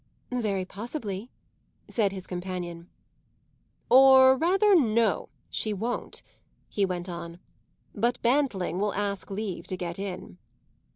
"Very 0.33 0.65
possibly," 0.65 1.29
said 1.87 2.11
his 2.11 2.25
companion. 2.25 2.89
"Or 3.87 4.35
rather, 4.35 4.73
no, 4.75 5.29
she 5.51 5.73
won't," 5.73 6.23
he 6.67 6.83
went 6.87 7.07
on. 7.07 7.37
"But 7.93 8.19
Bantling 8.23 8.79
will 8.79 8.95
ask 8.95 9.29
leave 9.29 9.67
to 9.67 9.77
get 9.77 9.99
in." 9.99 10.39